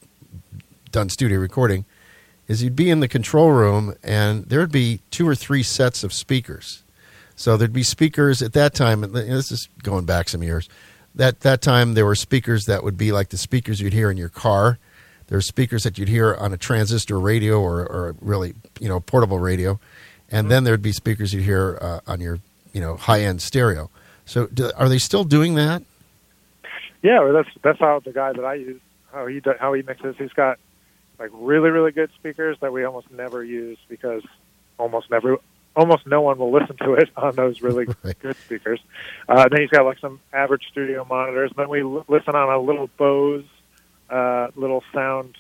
done 0.91 1.09
studio 1.09 1.39
recording, 1.39 1.85
is 2.49 2.63
you'd 2.63 2.77
be 2.77 2.91
in 2.91 3.01
the 3.01 3.09
control 3.09 3.51
room 3.51 3.95
and 4.03 4.45
there'd 4.45 4.73
be 4.73 5.01
two 5.11 5.27
or 5.27 5.35
three 5.35 5.63
sets 5.63 6.05
of 6.05 6.13
speakers. 6.13 6.83
So 7.37 7.57
there'd 7.57 7.73
be 7.73 7.83
speakers 7.83 8.43
at 8.43 8.53
that 8.53 8.75
time, 8.75 9.03
and 9.03 9.15
this 9.15 9.51
is 9.51 9.69
going 9.83 10.05
back 10.05 10.29
some 10.29 10.43
years 10.43 10.69
that 11.15 11.41
that 11.41 11.63
time 11.63 11.95
there 11.95 12.07
were 12.07 12.15
speakers 12.15 12.65
that 12.65 12.83
would 12.83 12.99
be 12.99 13.13
like 13.13 13.29
the 13.29 13.37
speakers 13.37 13.81
you'd 13.81 13.93
hear 13.93 14.11
in 14.11 14.17
your 14.17 14.29
car. 14.29 14.79
There 15.29 15.39
were 15.39 15.43
speakers 15.43 15.85
that 15.85 15.97
you'd 15.97 16.09
hear 16.09 16.35
on 16.35 16.53
a 16.53 16.57
transistor 16.57 17.19
radio 17.19 17.61
or, 17.61 17.81
or 17.81 18.17
really 18.21 18.55
you 18.81 18.89
know 18.89 19.01
portable 19.01 19.39
radio, 19.39 19.79
and 20.31 20.51
then 20.51 20.65
there'd 20.65 20.83
be 20.83 20.93
speakers 20.93 21.33
you'd 21.33 21.45
hear 21.45 21.79
uh, 21.81 22.01
on 22.07 22.21
your 22.21 22.41
you 22.73 22.81
know 22.81 22.97
high 22.97 23.23
end 23.23 23.41
stereo. 23.41 23.91
So 24.27 24.47
do, 24.47 24.71
are 24.77 24.89
they 24.89 24.99
still 24.99 25.25
doing 25.25 25.55
that? 25.55 25.83
Yeah, 27.05 27.21
well, 27.21 27.35
that's 27.35 27.51
that's 27.63 27.79
how 27.79 28.01
the 28.01 28.13
guy 28.13 28.33
that 28.33 28.45
I 28.47 28.55
use 28.55 28.81
how 29.13 29.27
he 29.27 29.43
how 29.61 29.75
he 29.75 29.83
mixes. 29.83 30.17
He's 30.17 30.33
got 30.33 30.59
like 31.19 31.29
really 31.35 31.69
really 31.69 31.93
good 31.93 32.11
speakers 32.15 32.57
that 32.63 32.73
we 32.73 32.83
almost 32.85 33.11
never 33.11 33.45
use 33.45 33.77
because 33.91 34.23
almost 34.79 35.11
never 35.11 35.37
almost 35.77 36.07
no 36.07 36.23
one 36.23 36.39
will 36.39 36.51
listen 36.51 36.79
to 36.79 36.95
it 36.95 37.11
on 37.19 37.37
those 37.37 37.61
really 37.61 37.87
right. 38.03 38.19
good 38.21 38.37
speakers. 38.37 38.81
Uh, 39.29 39.47
then 39.51 39.61
he's 39.61 39.69
got 39.69 39.85
like 39.85 39.99
some 39.99 40.19
average 40.33 40.67
studio 40.71 41.05
monitors. 41.05 41.53
Then 41.55 41.69
we 41.69 41.83
l- 41.83 42.07
listen 42.09 42.35
on 42.35 42.49
a 42.49 42.59
little 42.59 42.89
Bose 42.97 43.45
uh, 44.09 44.49
little 44.57 44.83
sound 44.95 45.37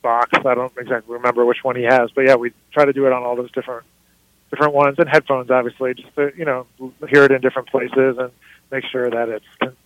box. 0.00 0.30
I 0.46 0.54
don't 0.54 0.72
exactly 0.78 1.12
remember 1.12 1.44
which 1.44 1.62
one 1.62 1.76
he 1.76 1.82
has, 1.82 2.10
but 2.10 2.22
yeah, 2.22 2.36
we 2.36 2.54
try 2.72 2.86
to 2.86 2.94
do 2.94 3.06
it 3.06 3.12
on 3.12 3.22
all 3.22 3.36
those 3.36 3.52
different 3.52 3.84
different 4.48 4.72
ones 4.72 4.96
and 4.98 5.10
headphones, 5.10 5.50
obviously, 5.50 5.92
just 5.92 6.14
to 6.14 6.32
you 6.34 6.46
know 6.46 6.66
hear 7.10 7.24
it 7.24 7.32
in 7.32 7.42
different 7.42 7.68
places 7.68 8.16
and 8.16 8.30
make 8.70 8.84
sure 8.90 9.10
that 9.10 9.28
it's 9.28 9.76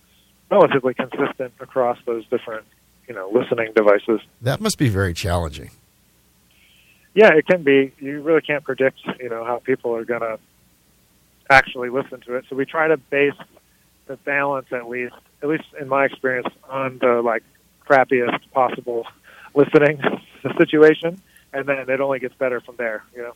relatively 0.49 0.93
consistent 0.93 1.53
across 1.59 1.97
those 2.05 2.25
different 2.27 2.65
you 3.07 3.13
know 3.13 3.29
listening 3.33 3.73
devices. 3.75 4.21
That 4.41 4.61
must 4.61 4.77
be 4.77 4.89
very 4.89 5.13
challenging 5.13 5.71
yeah, 7.13 7.33
it 7.33 7.47
can 7.47 7.63
be. 7.63 7.91
You 7.99 8.21
really 8.21 8.41
can't 8.41 8.63
predict, 8.63 8.99
you 9.19 9.29
know, 9.29 9.43
how 9.43 9.59
people 9.59 9.95
are 9.95 10.05
going 10.05 10.21
to 10.21 10.39
actually 11.49 11.89
listen 11.89 12.21
to 12.21 12.35
it. 12.35 12.45
So 12.49 12.55
we 12.55 12.65
try 12.65 12.87
to 12.87 12.97
base 12.97 13.33
the 14.05 14.15
balance, 14.17 14.67
at 14.71 14.87
least, 14.87 15.15
at 15.41 15.49
least 15.49 15.65
in 15.79 15.87
my 15.87 16.05
experience, 16.05 16.47
on 16.69 16.99
the 16.99 17.21
like 17.21 17.43
crappiest 17.87 18.39
possible 18.51 19.05
listening 19.55 19.99
situation, 20.57 21.21
and 21.51 21.67
then 21.67 21.89
it 21.89 21.99
only 21.99 22.19
gets 22.19 22.35
better 22.35 22.61
from 22.61 22.75
there. 22.77 23.03
You 23.15 23.23
know. 23.23 23.33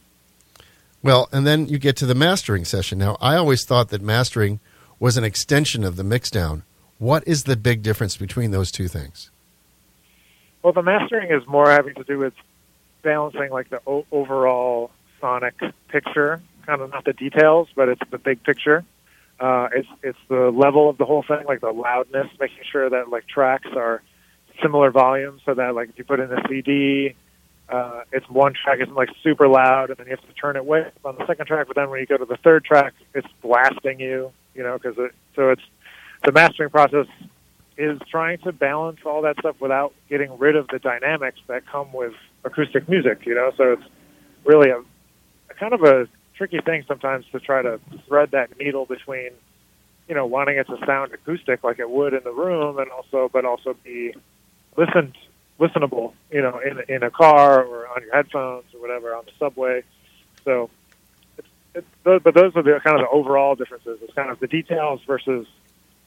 Well, 1.02 1.28
and 1.32 1.46
then 1.46 1.68
you 1.68 1.78
get 1.78 1.98
to 1.98 2.06
the 2.06 2.16
mastering 2.16 2.64
session. 2.64 2.98
Now, 2.98 3.18
I 3.20 3.36
always 3.36 3.66
thought 3.66 3.90
that 3.90 4.02
mastering 4.02 4.60
was 5.00 5.18
an 5.18 5.24
extension 5.24 5.84
of 5.84 5.98
the 5.98 6.04
mixdown. 6.04 6.62
What 7.04 7.28
is 7.28 7.44
the 7.44 7.58
big 7.58 7.84
difference 7.84 8.16
between 8.16 8.52
those 8.52 8.72
two 8.72 8.88
things? 8.88 9.30
Well, 10.64 10.72
the 10.72 10.82
mastering 10.82 11.32
is 11.32 11.46
more 11.46 11.70
having 11.70 11.96
to 11.96 12.06
do 12.06 12.18
with 12.18 12.34
balancing 13.02 13.50
like 13.52 13.70
the 13.70 13.82
o- 13.86 14.06
overall 14.10 14.90
sonic 15.20 15.56
picture, 15.90 16.42
kind 16.66 16.80
of 16.80 16.92
not 16.92 17.04
the 17.04 17.12
details, 17.12 17.68
but 17.76 17.90
it's 17.90 18.02
the 18.10 18.18
big 18.18 18.42
picture. 18.44 18.86
Uh, 19.38 19.68
it's 19.76 19.88
it's 20.02 20.18
the 20.30 20.50
level 20.50 20.90
of 20.90 20.98
the 20.98 21.04
whole 21.04 21.24
thing, 21.24 21.46
like 21.46 21.60
the 21.60 21.74
loudness, 21.74 22.28
making 22.40 22.64
sure 22.72 22.90
that 22.90 23.10
like 23.10 23.28
tracks 23.28 23.68
are 23.76 24.02
similar 24.62 24.90
volume, 24.90 25.42
so 25.46 25.54
that 25.56 25.76
like 25.76 25.90
if 25.90 25.98
you 25.98 26.06
put 26.06 26.22
in 26.22 26.32
a 26.32 26.42
CD, 26.48 27.16
uh, 27.68 28.04
it's 28.14 28.30
one 28.30 28.54
track 28.54 28.80
isn't 28.80 28.96
like 28.96 29.10
super 29.22 29.50
loud, 29.50 29.90
and 29.90 29.98
then 29.98 30.06
you 30.08 30.12
have 30.12 30.26
to 30.26 30.34
turn 30.36 30.56
it 30.56 30.64
way 30.64 30.90
on 31.04 31.18
the 31.18 31.28
second 31.28 31.48
track. 31.48 31.68
But 31.68 31.76
then 31.76 31.90
when 31.90 32.00
you 32.00 32.06
go 32.06 32.16
to 32.16 32.24
the 32.24 32.38
third 32.38 32.64
track, 32.64 32.94
it's 33.14 33.28
blasting 33.42 34.00
you, 34.00 34.32
you 34.56 34.64
know, 34.64 34.78
because 34.78 34.98
it, 34.98 35.12
so 35.36 35.50
it's 35.50 35.64
the 36.24 36.32
mastering 36.32 36.70
process 36.70 37.08
is 37.78 38.00
trying 38.10 38.38
to 38.40 38.52
balance 38.52 39.00
all 39.06 39.24
that 39.24 39.38
stuff 39.40 39.60
without 39.60 39.94
getting 40.10 40.38
rid 40.38 40.56
of 40.56 40.68
the 40.68 40.80
dynamics 40.80 41.40
that 41.48 41.66
come 41.66 41.92
with 41.92 42.14
acoustic 42.44 42.88
music, 42.88 43.26
you 43.26 43.36
know. 43.36 43.52
So 43.58 43.74
it's 43.74 43.84
really 44.46 44.70
a, 44.70 44.80
a 44.80 45.54
kind 45.60 45.74
of 45.74 45.82
a 45.84 46.08
tricky 46.36 46.60
thing 46.60 46.84
sometimes 46.88 47.26
to 47.32 47.40
try 47.40 47.62
to 47.62 47.80
thread 48.08 48.32
that 48.32 48.58
needle 48.60 48.86
between, 48.86 49.32
you 50.08 50.16
know, 50.16 50.26
wanting 50.26 50.58
it 50.58 50.68
to 50.68 50.78
sound 50.86 51.14
acoustic 51.14 51.64
like 51.64 51.80
it 51.80 51.90
would 51.90 52.14
in 52.14 52.24
the 52.24 52.32
room, 52.32 52.78
and 52.78 52.92
also, 52.92 53.30
but 53.32 53.46
also 53.46 53.76
be 53.84 54.14
listened 54.78 55.14
listenable, 55.60 56.14
you 56.32 56.42
know, 56.42 56.60
in 56.60 56.82
in 56.94 57.04
a 57.04 57.12
car 57.12 57.64
or 57.64 57.88
on 57.88 58.02
your 58.04 58.14
headphones 58.14 58.66
or 58.74 58.82
whatever 58.82 59.16
on 59.16 59.24
the 59.26 59.32
subway. 59.40 59.84
So, 60.44 60.70
it's, 61.38 61.48
it's, 61.76 61.88
but 62.04 62.34
those 62.34 62.56
are 62.56 62.64
the 62.64 62.80
kind 62.84 63.00
of 63.00 63.02
the 63.02 63.10
overall 63.10 63.56
differences. 63.56 64.00
It's 64.02 64.14
kind 64.14 64.30
of 64.30 64.40
the 64.40 64.48
details 64.48 65.02
versus 65.08 65.48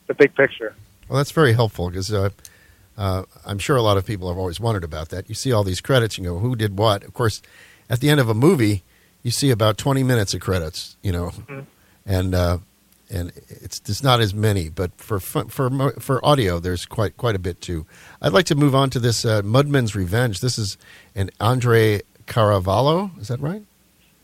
the 0.07 0.15
big 0.15 0.35
picture. 0.35 0.75
Well, 1.09 1.17
that's 1.19 1.31
very 1.31 1.53
helpful 1.53 1.89
because 1.89 2.13
uh, 2.13 2.31
uh, 2.99 3.23
I'm 3.45 3.59
sure 3.59 3.77
a 3.77 3.83
lot 3.83 3.97
of 3.97 4.05
people 4.07 4.29
have 4.29 4.39
always 4.39 4.59
wondered 4.61 4.85
about 4.85 5.11
that. 5.11 5.29
You 5.29 5.35
see 5.35 5.53
all 5.53 5.65
these 5.65 5.81
credits, 5.81 6.19
you 6.19 6.25
go, 6.25 6.39
who 6.39 6.57
did 6.57 6.79
what? 6.79 7.05
Of 7.05 7.15
course, 7.15 7.43
at 7.89 8.01
the 8.01 8.11
end 8.11 8.21
of 8.21 8.29
a 8.29 8.35
movie, 8.35 8.83
you 9.23 9.31
see 9.31 9.51
about 9.51 9.79
20 9.79 10.03
minutes 10.03 10.35
of 10.35 10.41
credits, 10.41 10.97
you 11.03 11.13
know, 11.13 11.27
Mm-hmm. 11.31 11.61
and 12.07 12.35
uh, 12.35 12.59
and 13.09 13.31
it's 13.49 13.81
it's 13.87 14.03
not 14.03 14.21
as 14.21 14.35
many, 14.35 14.69
but 14.69 14.91
for 14.97 15.21
for 15.21 15.93
for 16.01 16.25
audio, 16.25 16.59
there's 16.59 16.85
quite 16.87 17.17
quite 17.17 17.37
a 17.37 17.39
bit 17.39 17.61
too. 17.61 17.87
I'd 18.21 18.33
like 18.33 18.47
to 18.47 18.57
move 18.57 18.75
on 18.75 18.91
to 18.91 18.99
this 18.99 19.25
uh, 19.25 19.43
Mudman's 19.43 19.95
Revenge. 19.95 20.41
This 20.41 20.59
is 20.59 20.77
an 21.15 21.31
Andre 21.39 22.03
Caravallo, 22.27 23.17
is 23.21 23.29
that 23.29 23.41
right? 23.41 23.63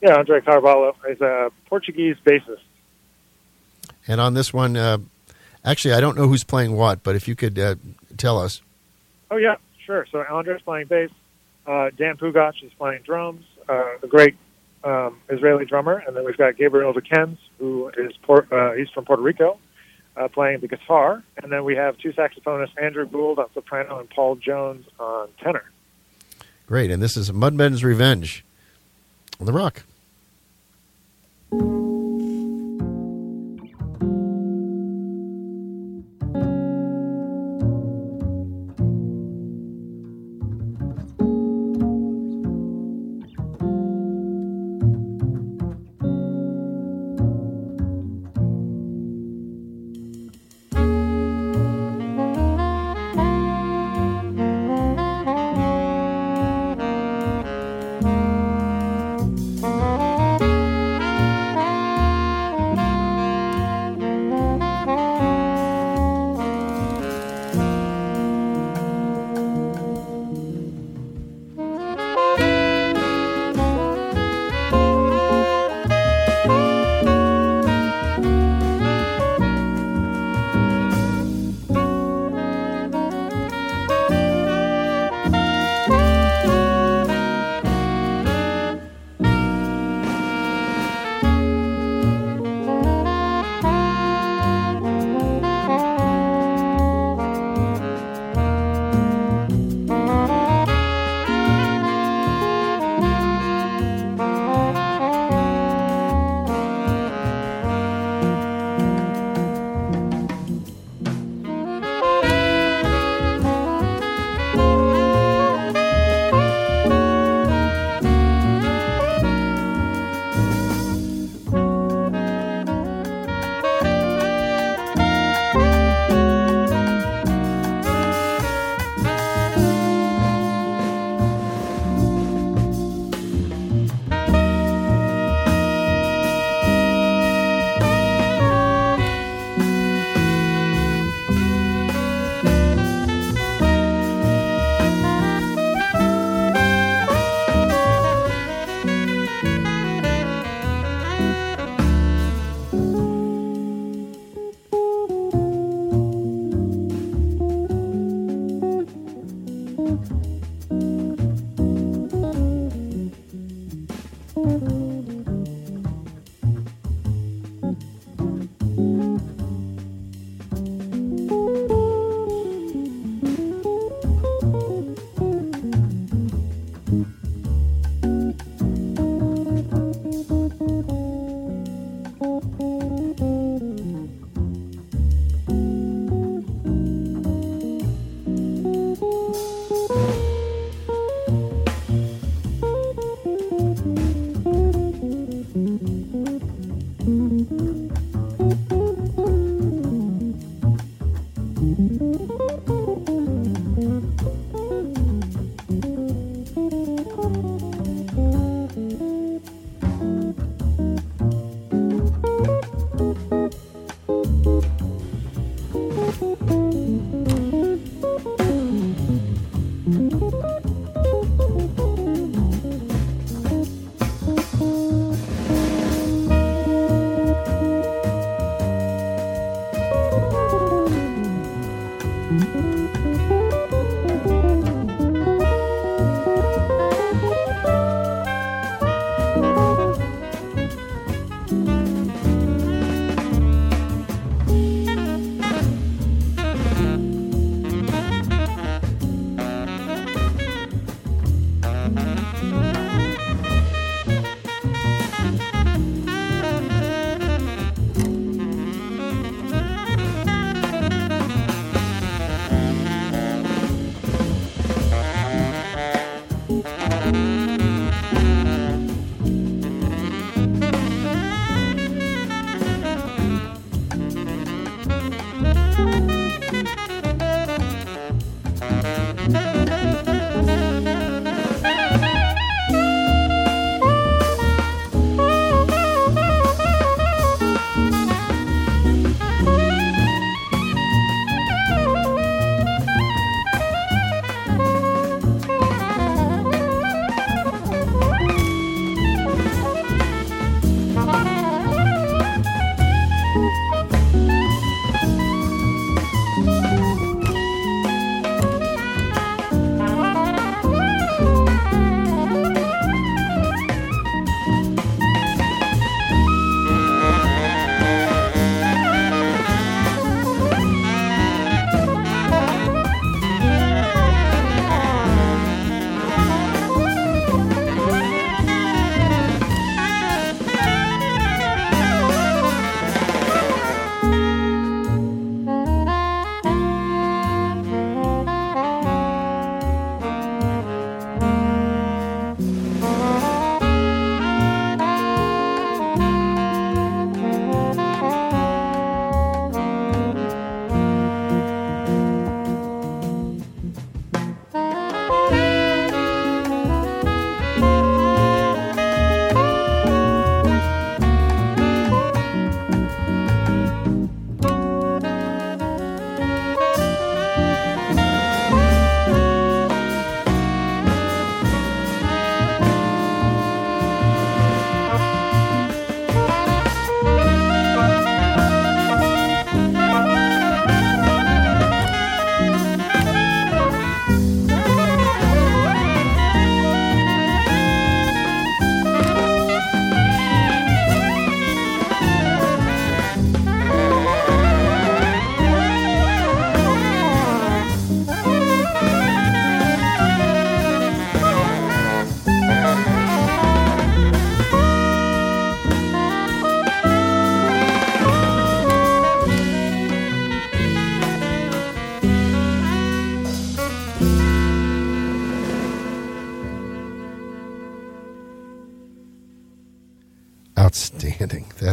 Yeah, 0.01 0.17
Andre 0.17 0.41
Carvalho 0.41 0.97
is 1.09 1.21
a 1.21 1.51
Portuguese 1.67 2.17
bassist. 2.27 2.59
And 4.09 4.21
on 4.21 4.35
this 4.35 4.53
one, 4.53 4.77
uh, 4.77 4.99
actually, 5.65 5.95
I 5.95 6.01
don't 6.01 6.17
know 6.17 6.29
who's 6.29 6.45
playing 6.45 6.77
what, 6.77 7.03
but 7.03 7.17
if 7.17 7.29
you 7.29 7.35
could 7.35 7.59
uh, 7.59 7.77
tell 8.17 8.39
us. 8.39 8.63
Oh 9.31 9.37
yeah, 9.37 9.57
sure. 9.87 10.07
So 10.11 10.21
Andre's 10.23 10.63
playing 10.63 10.87
bass. 10.87 11.11
Uh, 11.67 11.91
Dan 11.97 12.17
Pugach 12.17 12.63
is 12.63 12.73
playing 12.75 13.03
drums. 13.03 13.45
Uh, 13.69 13.97
a 14.03 14.07
great 14.07 14.37
um, 14.85 15.21
Israeli 15.29 15.65
drummer, 15.65 16.03
and 16.07 16.17
then 16.17 16.25
we've 16.25 16.37
got 16.37 16.57
Gabriel 16.57 16.93
Vicéns, 16.93 17.39
who 17.59 17.91
is 17.97 18.13
Port, 18.23 18.53
uh, 18.53 18.73
he's 18.73 18.89
from 18.91 19.05
Puerto 19.05 19.23
Rico, 19.23 19.59
uh, 20.17 20.29
playing 20.29 20.61
the 20.61 20.69
guitar, 20.69 21.23
and 21.41 21.53
then 21.53 21.65
we 21.65 21.77
have 21.77 21.97
two 21.99 22.13
saxophonists, 22.13 22.73
Andrew 22.81 23.07
Gould 23.07 23.39
on 23.39 23.47
soprano 23.55 24.01
and 24.01 24.11
Paul 24.11 24.37
Jones 24.37 24.87
on 24.99 25.29
tenor. 25.43 25.65
Great, 26.67 26.91
and 26.91 27.03
this 27.03 27.17
is 27.17 27.31
Mudman's 27.31 27.85
Revenge 27.85 28.45
on 29.39 29.47
the 29.47 29.53
Rock. 29.53 29.85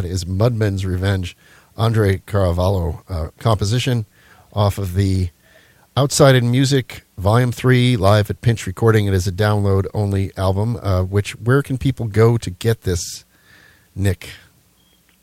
Is 0.09 0.25
Mudmen's 0.25 0.85
Revenge, 0.85 1.37
Andre 1.77 2.17
Caravallo 2.27 3.03
uh, 3.09 3.29
composition 3.39 4.05
off 4.53 4.77
of 4.77 4.95
the 4.95 5.29
Outside 5.97 6.35
in 6.35 6.49
Music 6.51 7.03
Volume 7.17 7.51
3 7.51 7.97
live 7.97 8.29
at 8.29 8.41
Pinch 8.41 8.65
Recording. 8.65 9.05
It 9.07 9.13
is 9.13 9.27
a 9.27 9.31
download 9.31 9.85
only 9.93 10.31
album, 10.37 10.77
uh, 10.81 11.03
which 11.03 11.31
where 11.39 11.61
can 11.61 11.77
people 11.77 12.07
go 12.07 12.37
to 12.37 12.49
get 12.49 12.81
this, 12.81 13.25
Nick? 13.95 14.29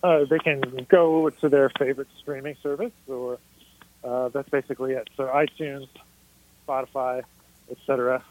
Uh, 0.03 0.25
they 0.25 0.39
can 0.39 0.61
go 0.89 1.31
to 1.31 1.49
their 1.49 1.71
favorite 1.79 2.09
streaming 2.19 2.57
service, 2.63 2.93
or 3.09 3.39
uh, 4.05 4.29
that's 4.29 4.49
basically 4.51 4.93
it. 4.93 5.09
So 5.17 5.25
iTunes, 5.27 5.89
Spotify, 6.69 7.23
etc. 7.71 8.23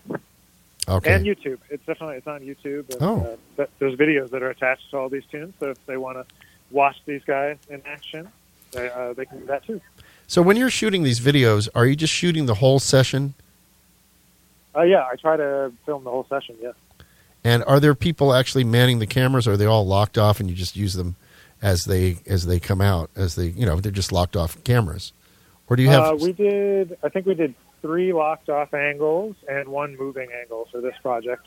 Okay. 0.88 1.14
And 1.14 1.26
YouTube. 1.26 1.58
It's 1.72 1.84
definitely 1.86 2.18
it's 2.18 2.28
on 2.28 2.42
YouTube. 2.42 2.92
And, 2.94 3.02
Oh. 3.02 3.38
uh, 3.58 3.66
there's 3.80 3.96
videos 3.98 4.30
that 4.30 4.44
are 4.44 4.52
attached 4.52 4.92
to 4.92 4.98
all 4.98 5.10
these 5.10 5.26
tunes. 5.32 5.54
So 5.60 5.72
if 5.72 5.84
they 5.88 5.98
want 5.98 6.18
to 6.20 6.36
watch 6.76 6.98
these 7.06 7.24
guys 7.24 7.58
in 7.70 7.82
action, 7.88 8.28
they, 8.72 8.90
uh, 8.90 9.14
they 9.14 9.26
can 9.26 9.40
do 9.40 9.46
that 9.48 9.66
too. 9.66 9.82
So 10.28 10.42
when 10.42 10.58
you're 10.58 10.70
shooting 10.70 11.04
these 11.04 11.20
videos, 11.20 11.70
are 11.74 11.86
you 11.86 11.96
just 11.96 12.14
shooting 12.14 12.46
the 12.46 12.56
whole 12.56 12.80
session? 12.80 13.34
Uh, 14.76 14.82
yeah, 14.82 15.06
I 15.12 15.16
try 15.16 15.38
to 15.38 15.72
film 15.86 16.04
the 16.04 16.10
whole 16.12 16.28
session. 16.30 16.58
Yeah. 16.62 16.72
And 17.44 17.64
are 17.64 17.80
there 17.80 17.96
people 17.96 18.34
actually 18.34 18.64
manning 18.64 19.00
the 19.00 19.08
cameras, 19.08 19.48
or 19.48 19.54
are 19.54 19.58
they 19.58 19.66
all 19.66 19.88
locked 19.88 20.18
off 20.18 20.40
and 20.40 20.50
you 20.50 20.56
just 20.56 20.76
use 20.76 20.96
them 20.96 21.16
as 21.62 21.86
they 21.86 22.18
as 22.26 22.46
they 22.46 22.60
come 22.60 22.82
out? 22.82 23.10
As 23.16 23.36
they 23.36 23.48
you 23.48 23.66
know 23.66 23.80
they're 23.80 23.92
just 23.92 24.12
locked 24.12 24.36
off 24.36 24.62
cameras, 24.64 25.14
or 25.70 25.76
do 25.76 25.84
you 25.84 25.90
have? 25.90 26.04
Uh, 26.04 26.18
we 26.20 26.34
did. 26.34 26.98
I 27.04 27.10
think 27.10 27.28
we 27.28 27.36
did 27.36 27.54
three 27.82 28.12
locked 28.14 28.50
off 28.50 28.74
angles 28.74 29.36
and 29.48 29.70
one 29.70 29.96
moving 29.96 30.30
angle 30.42 30.68
for 30.72 30.82
this 30.82 30.96
project. 31.04 31.46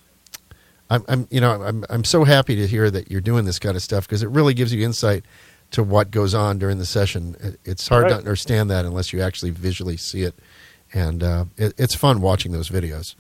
I'm, 0.91 1.05
I'm 1.09 1.29
you 1.31 1.41
know 1.41 1.63
I'm 1.63 1.85
I'm 1.91 2.05
so 2.05 2.25
happy 2.25 2.57
to 2.57 2.67
hear 2.67 2.91
that 2.91 3.11
you're 3.11 3.21
doing 3.21 3.45
this 3.45 3.59
kind 3.59 3.77
of 3.77 3.83
stuff 3.83 4.07
because 4.07 4.23
it 4.23 4.29
really 4.31 4.55
gives 4.55 4.73
you 4.73 4.85
insight 4.85 5.25
to 5.73 5.83
what 5.83 6.11
goes 6.11 6.35
on 6.35 6.59
during 6.59 6.79
the 6.79 6.87
session. 6.87 7.59
It's 7.65 7.87
hard 7.89 8.09
to 8.09 8.15
understand 8.17 8.71
that 8.71 8.85
unless 8.87 9.13
you 9.13 9.21
actually 9.21 9.51
visually 9.51 9.99
see 9.99 10.23
it, 10.23 10.35
and 10.95 11.23
uh, 11.23 11.45
it, 11.59 11.75
it's 11.77 11.95
fun 11.95 12.21
watching 12.23 12.53
those 12.53 12.71
videos. 12.71 13.15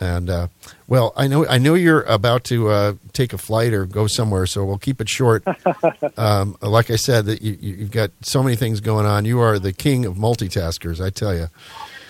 And 0.00 0.28
uh, 0.28 0.48
well, 0.88 1.12
I 1.16 1.28
know 1.28 1.46
I 1.46 1.58
know 1.58 1.74
you're 1.74 2.02
about 2.02 2.42
to 2.44 2.68
uh, 2.68 2.94
take 3.12 3.32
a 3.32 3.38
flight 3.38 3.72
or 3.72 3.86
go 3.86 4.08
somewhere, 4.08 4.44
so 4.46 4.64
we'll 4.64 4.76
keep 4.78 5.00
it 5.00 5.08
short. 5.08 5.44
um, 6.18 6.56
like 6.60 6.90
I 6.90 6.96
said, 6.96 7.26
that 7.26 7.42
you- 7.42 7.58
you've 7.60 7.92
got 7.92 8.10
so 8.22 8.42
many 8.42 8.56
things 8.56 8.80
going 8.80 9.06
on. 9.06 9.24
You 9.24 9.38
are 9.38 9.60
the 9.60 9.72
king 9.72 10.04
of 10.04 10.14
multitaskers, 10.16 11.00
I 11.00 11.10
tell 11.10 11.32
you. 11.32 11.48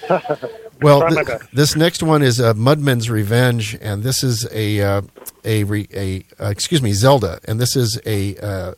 Well, 0.85 1.09
th- 1.09 1.41
this 1.53 1.77
next 1.77 2.03
one 2.03 2.23
is 2.23 2.41
uh, 2.41 2.55
Mudmen's 2.55 3.09
Revenge, 3.11 3.77
and 3.81 4.03
this 4.03 4.23
is 4.23 4.47
a 4.53 4.81
uh, 4.81 5.03
a, 5.45 5.65
re- 5.65 5.89
a 5.95 6.25
uh, 6.39 6.49
excuse 6.51 6.83
me 6.83 6.93
Zelda, 6.93 7.41
and 7.47 7.59
this 7.59 7.75
is 7.75 8.01
a 8.05 8.37
uh, 8.37 8.75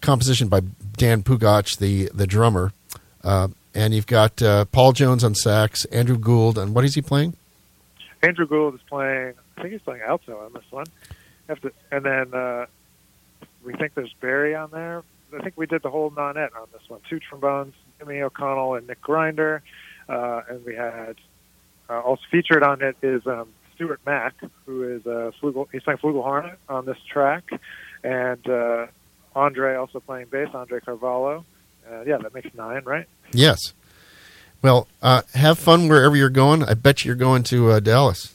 composition 0.00 0.48
by 0.48 0.60
Dan 0.96 1.22
Pugach, 1.22 1.78
the 1.78 2.10
the 2.14 2.26
drummer, 2.26 2.72
uh, 3.24 3.48
and 3.74 3.94
you've 3.94 4.06
got 4.06 4.40
uh, 4.42 4.64
Paul 4.66 4.92
Jones 4.92 5.24
on 5.24 5.34
sax, 5.34 5.84
Andrew 5.86 6.18
Gould, 6.18 6.56
and 6.56 6.74
what 6.74 6.84
is 6.84 6.94
he 6.94 7.02
playing? 7.02 7.34
Andrew 8.22 8.46
Gould 8.46 8.74
is 8.74 8.80
playing. 8.88 9.34
I 9.56 9.62
think 9.62 9.72
he's 9.72 9.82
playing 9.82 10.02
alto 10.02 10.38
on 10.38 10.52
this 10.52 10.64
one. 10.70 10.86
To, 11.48 11.72
and 11.90 12.04
then 12.04 12.32
uh, 12.32 12.66
we 13.64 13.72
think 13.74 13.94
there's 13.94 14.14
Barry 14.20 14.54
on 14.54 14.70
there. 14.70 15.02
I 15.36 15.42
think 15.42 15.54
we 15.56 15.66
did 15.66 15.82
the 15.82 15.90
whole 15.90 16.10
nonet 16.10 16.50
on 16.56 16.68
this 16.72 16.82
one. 16.88 17.00
Two 17.08 17.18
trombones, 17.18 17.74
Jimmy 17.98 18.20
O'Connell 18.20 18.74
and 18.74 18.86
Nick 18.86 19.00
Grinder, 19.00 19.62
uh, 20.08 20.42
and 20.48 20.64
we 20.64 20.74
had 20.74 21.16
uh, 21.90 22.00
also 22.00 22.22
featured 22.30 22.62
on 22.62 22.80
it 22.82 22.96
is 23.02 23.26
um, 23.26 23.48
Stuart 23.74 24.00
Mack, 24.06 24.34
who 24.66 24.84
is 24.84 25.06
uh, 25.06 25.32
flugel. 25.42 25.66
He's 25.72 25.82
playing 25.82 25.98
flugelhorn 25.98 26.54
on 26.68 26.86
this 26.86 26.98
track, 27.08 27.50
and 28.04 28.48
uh, 28.48 28.86
Andre 29.34 29.74
also 29.76 30.00
playing 30.00 30.26
bass. 30.26 30.48
Andre 30.54 30.80
Carvalho. 30.80 31.44
Uh, 31.90 32.02
yeah, 32.02 32.18
that 32.18 32.32
makes 32.32 32.54
nine, 32.54 32.82
right? 32.84 33.06
Yes. 33.32 33.74
Well, 34.62 34.86
uh, 35.02 35.22
have 35.34 35.58
fun 35.58 35.88
wherever 35.88 36.14
you're 36.14 36.28
going. 36.30 36.62
I 36.62 36.74
bet 36.74 37.04
you're 37.04 37.14
going 37.16 37.42
to 37.44 37.70
uh, 37.72 37.80
Dallas. 37.80 38.34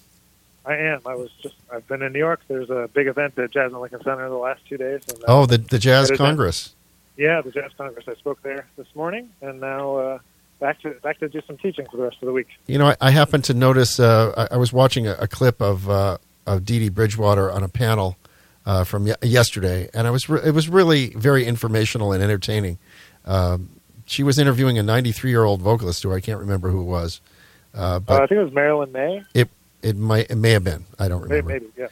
I 0.66 0.76
am. 0.78 1.02
I 1.06 1.14
was 1.14 1.30
just. 1.44 1.56
I've 1.72 1.88
been 1.88 2.02
in 2.02 2.12
New 2.14 2.20
York. 2.20 2.42
There's 2.48 2.70
a 2.72 2.90
big 2.92 3.08
event 3.08 3.38
at 3.38 3.52
Jazz 3.52 3.72
at 3.72 3.80
Lincoln 3.80 4.02
Center 4.04 4.28
the 4.28 4.36
last 4.36 4.62
two 4.68 4.78
days. 4.78 5.02
And, 5.08 5.20
uh, 5.24 5.26
Oh, 5.28 5.46
the 5.46 5.60
the 5.60 5.78
Jazz 5.78 6.10
Congress. 6.12 6.74
Yeah, 7.18 7.42
the 7.42 7.52
Jazz 7.52 7.72
Congress. 7.78 8.06
I 8.08 8.16
spoke 8.16 8.42
there 8.42 8.66
this 8.76 8.88
morning, 8.96 9.30
and 9.42 9.60
now 9.62 9.96
uh, 9.96 10.20
back 10.66 10.82
to 10.82 10.90
back 11.04 11.20
to 11.20 11.30
do 11.30 11.42
some 11.48 11.58
teaching 11.58 11.86
for 11.92 11.98
the 11.98 12.04
rest 12.04 12.18
of 12.22 12.26
the 12.26 12.32
week. 12.34 12.48
You 12.68 12.78
know, 12.80 12.88
I, 12.88 12.96
I 13.02 13.12
happened 13.12 13.44
to 13.46 13.54
notice. 13.54 14.00
Uh, 14.00 14.48
I, 14.52 14.56
I 14.56 14.58
was 14.58 14.72
watching 14.74 15.06
a, 15.08 15.14
a 15.20 15.28
clip 15.28 15.62
of 15.62 15.90
uh, 15.90 16.18
of 16.48 16.66
Dee 16.66 16.80
Dee 16.80 16.90
Bridgewater 16.90 17.52
on 17.52 17.62
a 17.64 17.68
panel 17.70 18.18
uh, 18.66 18.84
from 18.84 19.06
ye- 19.08 19.14
yesterday, 19.22 19.90
and 19.94 20.08
I 20.08 20.12
was 20.12 20.28
re- 20.28 20.42
it 20.44 20.52
was 20.52 20.68
really 20.70 21.10
very 21.16 21.46
informational 21.46 22.12
and 22.14 22.24
entertaining. 22.24 22.78
Um, 23.26 23.70
she 24.08 24.24
was 24.24 24.38
interviewing 24.40 24.78
a 24.78 24.84
93 24.84 25.30
year 25.30 25.44
old 25.44 25.62
vocalist 25.62 26.02
who 26.04 26.12
I 26.14 26.20
can't 26.20 26.40
remember 26.40 26.70
who 26.70 26.82
it 26.82 26.86
was, 26.86 27.22
uh, 27.76 28.00
Uh, 28.08 28.14
I 28.16 28.28
think 28.28 28.40
it 28.40 28.44
was 28.44 28.54
Marilyn 28.54 28.92
Maye. 28.92 29.24
it 29.34 29.50
it 29.84 29.96
might 29.98 30.30
it 30.32 30.36
may 30.36 30.52
have 30.52 30.64
been. 30.64 30.86
I 31.00 31.08
don't 31.08 31.22
remember. 31.22 31.54
maybe 31.54 31.68
yeah. 31.78 31.88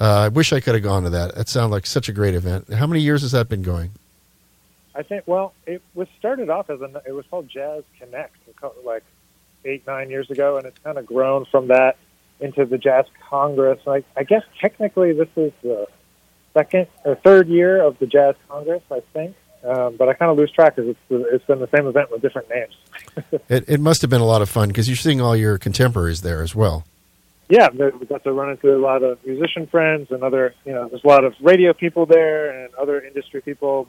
Uh, 0.00 0.04
I 0.26 0.28
wish 0.28 0.52
I 0.52 0.60
could 0.60 0.74
have 0.74 0.82
gone 0.82 1.04
to 1.04 1.10
that. 1.10 1.36
It 1.36 1.48
sounded 1.48 1.72
like 1.74 1.86
such 1.86 2.08
a 2.08 2.12
great 2.12 2.34
event. 2.34 2.72
How 2.74 2.86
many 2.86 3.00
years 3.00 3.22
has 3.22 3.32
that 3.32 3.48
been 3.48 3.62
going? 3.62 3.92
I 4.96 5.02
think. 5.02 5.24
Well, 5.26 5.52
it 5.66 5.82
was 5.94 6.08
started 6.18 6.48
off 6.50 6.70
as 6.70 6.80
a. 6.80 7.02
It 7.06 7.12
was 7.12 7.26
called 7.30 7.48
Jazz 7.48 7.84
Connect, 7.98 8.34
like 8.84 9.04
eight 9.64 9.86
nine 9.86 10.10
years 10.10 10.30
ago, 10.30 10.56
and 10.56 10.66
it's 10.66 10.78
kind 10.78 10.98
of 10.98 11.06
grown 11.06 11.44
from 11.50 11.68
that 11.68 11.96
into 12.40 12.64
the 12.64 12.78
Jazz 12.78 13.06
Congress. 13.28 13.80
Like 13.86 14.04
I 14.16 14.24
guess 14.24 14.42
technically 14.60 15.12
this 15.12 15.28
is 15.36 15.52
the 15.62 15.86
second 16.54 16.86
or 17.04 17.16
third 17.16 17.48
year 17.48 17.82
of 17.82 17.98
the 17.98 18.06
Jazz 18.06 18.34
Congress, 18.48 18.82
I 18.90 19.00
think. 19.12 19.36
Um, 19.64 19.96
but 19.96 20.08
I 20.08 20.12
kind 20.14 20.30
of 20.30 20.38
lose 20.38 20.52
track 20.52 20.76
because 20.76 20.90
it's 20.90 21.00
it's 21.32 21.44
been 21.44 21.58
the 21.58 21.68
same 21.74 21.86
event 21.86 22.10
with 22.10 22.22
different 22.22 22.48
names. 22.48 22.74
It, 23.48 23.64
it 23.68 23.80
must 23.80 24.00
have 24.02 24.10
been 24.10 24.20
a 24.20 24.26
lot 24.26 24.42
of 24.42 24.48
fun 24.48 24.68
because 24.68 24.88
you're 24.88 24.96
seeing 24.96 25.20
all 25.20 25.36
your 25.36 25.58
contemporaries 25.58 26.22
there 26.22 26.42
as 26.42 26.54
well. 26.54 26.84
yeah, 27.48 27.68
we 27.70 28.06
got 28.06 28.24
to 28.24 28.32
run 28.32 28.50
into 28.50 28.74
a 28.74 28.78
lot 28.78 29.02
of 29.02 29.24
musician 29.24 29.66
friends 29.68 30.10
and 30.10 30.22
other, 30.24 30.54
you 30.64 30.72
know, 30.72 30.88
there's 30.88 31.04
a 31.04 31.06
lot 31.06 31.24
of 31.24 31.34
radio 31.40 31.72
people 31.72 32.06
there 32.06 32.64
and 32.64 32.74
other 32.74 33.00
industry 33.00 33.40
people, 33.40 33.88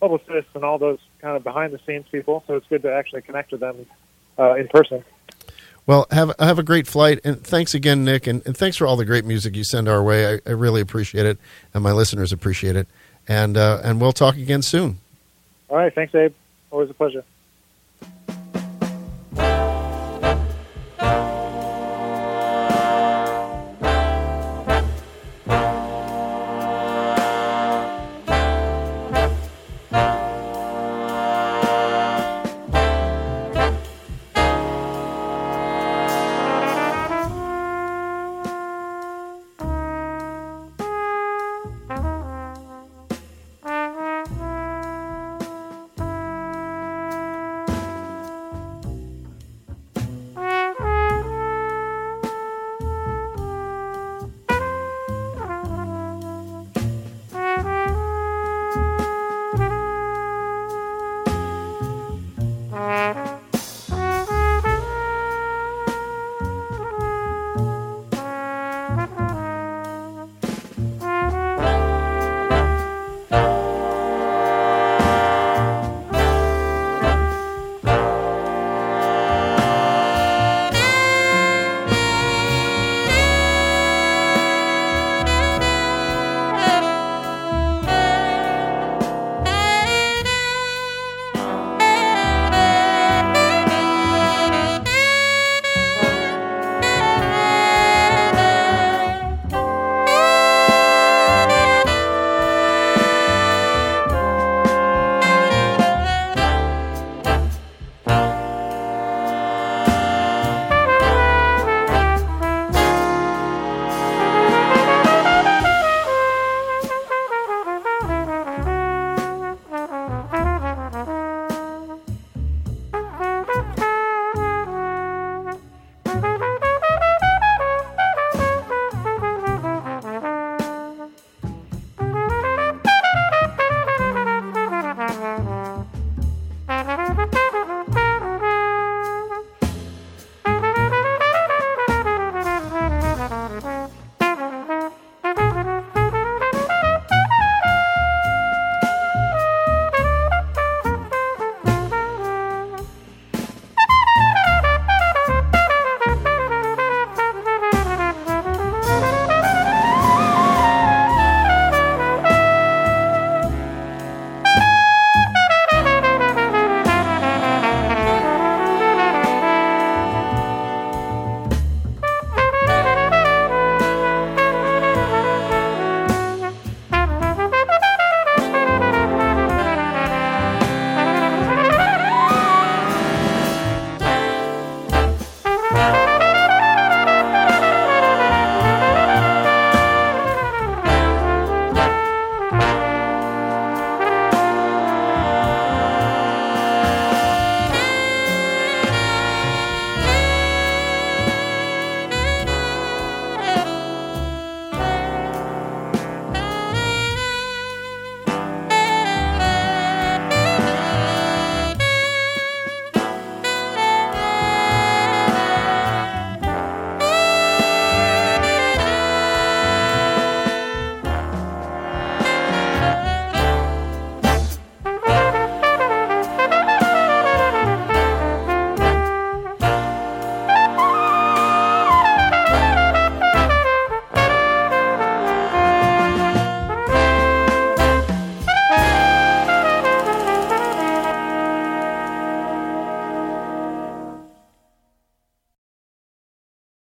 publicists, 0.00 0.50
and 0.54 0.64
all 0.64 0.78
those 0.78 0.98
kind 1.20 1.36
of 1.36 1.44
behind 1.44 1.72
the 1.72 1.80
scenes 1.86 2.06
people. 2.10 2.42
So 2.46 2.56
it's 2.56 2.66
good 2.68 2.82
to 2.82 2.92
actually 2.92 3.22
connect 3.22 3.52
with 3.52 3.60
them 3.60 3.86
uh, 4.38 4.54
in 4.54 4.68
person. 4.68 5.04
Well, 5.86 6.06
have 6.10 6.32
have 6.38 6.58
a 6.58 6.62
great 6.62 6.86
flight, 6.86 7.20
and 7.24 7.42
thanks 7.42 7.74
again, 7.74 8.04
Nick, 8.04 8.26
and, 8.26 8.42
and 8.46 8.56
thanks 8.56 8.76
for 8.76 8.86
all 8.86 8.96
the 8.96 9.04
great 9.04 9.24
music 9.24 9.56
you 9.56 9.64
send 9.64 9.88
our 9.88 10.02
way. 10.02 10.34
I, 10.34 10.40
I 10.46 10.50
really 10.52 10.80
appreciate 10.80 11.26
it, 11.26 11.38
and 11.74 11.82
my 11.82 11.92
listeners 11.92 12.32
appreciate 12.32 12.76
it, 12.76 12.86
and 13.26 13.56
uh, 13.56 13.80
and 13.82 14.00
we'll 14.00 14.12
talk 14.12 14.36
again 14.36 14.62
soon. 14.62 14.98
All 15.68 15.76
right, 15.76 15.94
thanks, 15.94 16.14
Abe. 16.14 16.34
Always 16.70 16.90
a 16.90 16.94
pleasure. 16.94 17.24